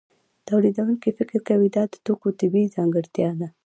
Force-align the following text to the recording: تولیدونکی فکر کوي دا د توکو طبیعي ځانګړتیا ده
تولیدونکی 0.47 1.09
فکر 1.17 1.37
کوي 1.49 1.69
دا 1.75 1.83
د 1.91 1.95
توکو 2.05 2.27
طبیعي 2.39 2.67
ځانګړتیا 2.75 3.29
ده 3.39 3.47